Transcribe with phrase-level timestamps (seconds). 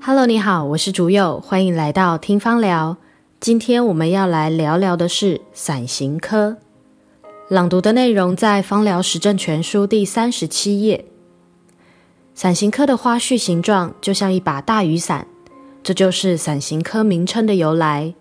[0.00, 2.96] Hello，你好，我是竹柚，欢迎来到听芳疗。
[3.40, 6.56] 今天我们要来聊聊的是伞形科。
[7.48, 11.04] 朗读的内容在《芳疗实证全书》第三十七页。
[12.32, 15.26] 伞形科的花序形状就像一把大雨伞，
[15.82, 18.14] 这就是伞形科名称的由来。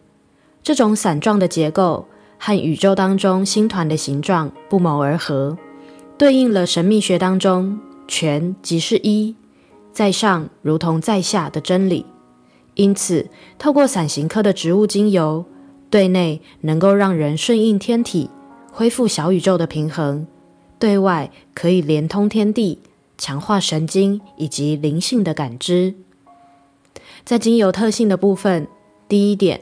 [0.64, 2.08] 这种伞状的结构
[2.40, 5.56] 和宇宙当中星团的形状不谋而合，
[6.18, 9.36] 对应了神秘学当中全即是一。
[9.98, 12.06] 在上如同在下的真理，
[12.76, 15.44] 因此透过伞形科的植物精油，
[15.90, 18.30] 对内能够让人顺应天体，
[18.72, 20.28] 恢复小宇宙的平衡；
[20.78, 22.78] 对外可以连通天地，
[23.18, 25.96] 强化神经以及灵性的感知。
[27.26, 28.68] 在精油特性的部分，
[29.10, 29.62] 第一点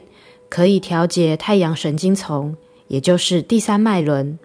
[0.50, 2.54] 可以调节太阳神经丛，
[2.88, 4.38] 也就是第三脉轮，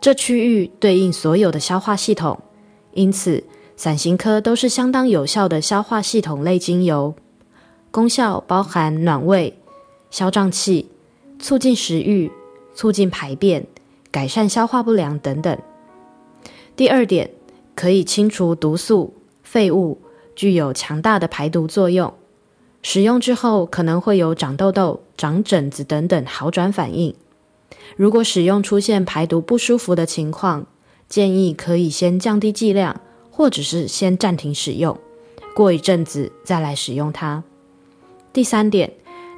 [0.00, 2.40] 这区域对应所有的消化系统，
[2.94, 3.44] 因此。
[3.78, 7.14] 伞形科都是相当有效的消化系统类精油，
[7.92, 9.56] 功效包含暖胃、
[10.10, 10.88] 消胀气、
[11.38, 12.28] 促进食欲、
[12.74, 13.64] 促进排便、
[14.10, 15.56] 改善消化不良等等。
[16.74, 17.30] 第二点，
[17.76, 19.98] 可以清除毒素、废物，
[20.34, 22.12] 具有强大的排毒作用。
[22.82, 27.14] 使用之后可能会有长痘痘、长疹子等等好转反应。
[27.96, 30.66] 如果使用出现排毒不舒服的情况，
[31.08, 33.00] 建议可以先降低剂量。
[33.38, 34.98] 或者是先暂停使用，
[35.54, 37.44] 过一阵子再来使用它。
[38.32, 38.92] 第三点，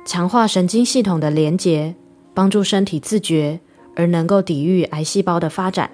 [0.06, 1.94] 强化神经系统的连结，
[2.32, 3.60] 帮助身体自觉，
[3.94, 5.90] 而能够抵御癌细胞的发展。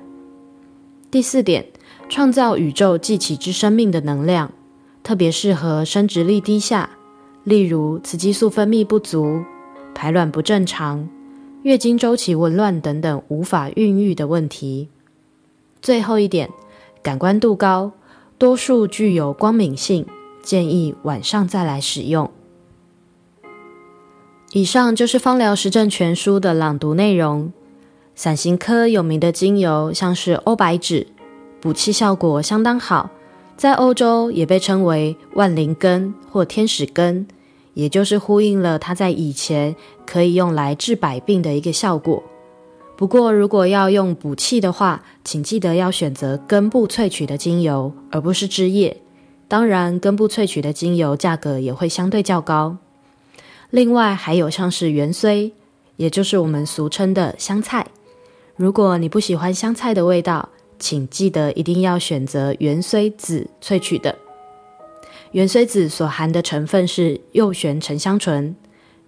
[1.11, 1.67] 第四点，
[2.09, 4.53] 创造宇宙记起之生命的能量，
[5.03, 6.89] 特别适合生殖力低下，
[7.43, 9.43] 例如雌激素分泌不足、
[9.97, 11.09] 排卵不正常、
[11.65, 14.91] 月经周期紊乱等等无法孕育的问题。
[15.83, 16.49] 最后一点。
[17.07, 17.93] 感官度高，
[18.37, 20.05] 多数具有光敏性，
[20.43, 22.29] 建议晚上再来使用。
[24.51, 27.53] 以上就是《芳疗实证全书》的朗读内容。
[28.17, 31.07] 伞形科有名的精油像是欧白芷，
[31.61, 33.11] 补气效果相当好，
[33.57, 37.29] 在欧洲也被称为万灵根或天使根，
[37.75, 42.25] 也就是呼应了它在以前可以用来治百病的一个效果。
[42.97, 48.97] 不过，如果要用补气的话，请记得要选择根部萃取的精油，而不是枝叶。
[49.49, 52.79] 当然，根部萃取的精油价格也会相对较高。
[53.69, 55.53] 另外，还有像是芫荽，
[55.97, 57.87] 也就是我们俗称的香菜。
[58.57, 60.49] 如果你不喜欢香菜的味道，
[60.79, 64.17] 请记得一定要选择芫荽籽萃取的。
[65.33, 68.57] 芫荽籽所含的成分是右旋沉香醇，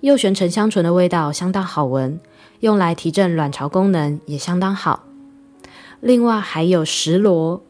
[0.01, 2.21] 右旋沉香醇的味道相当好闻。
[2.61, 5.05] 用来提振卵巢功能也相当好。
[6.01, 7.63] 另外还有石螺，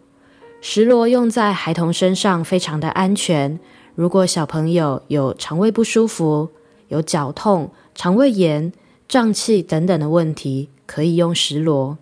[0.61, 3.59] 石螺用在孩童身上非常的安全。
[3.95, 6.51] 如果小朋友有肠胃不舒服、
[6.89, 8.73] 有绞痛、肠胃炎、
[9.09, 11.99] 胀气等等的问题，可以用石螺。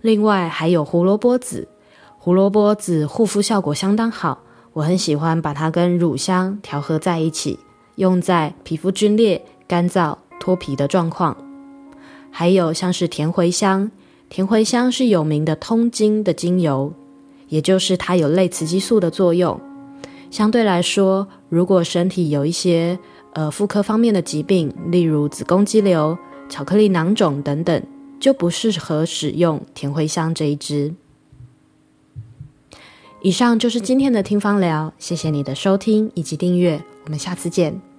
[0.00, 1.68] 另外还有胡萝卜籽，
[2.18, 4.42] 胡萝卜籽护肤效果相当好，
[4.74, 7.58] 我很喜欢把它跟乳香调和在一起，
[7.96, 11.49] 用在皮肤皲裂、干燥、脱皮的状况。
[12.30, 13.90] 还有像是甜茴香，
[14.28, 16.92] 甜茴香是有名的通经的精油，
[17.48, 19.60] 也就是它有类雌激素的作用。
[20.30, 22.98] 相对来说，如果身体有一些
[23.32, 26.16] 呃妇科方面的疾病，例如子宫肌瘤、
[26.48, 27.82] 巧克力囊肿等等，
[28.20, 30.94] 就不适合使用甜茴香这一支。
[33.22, 37.89] 以上就是今天的听芳疗，谢谢你的收听以及订阅，我们下次见。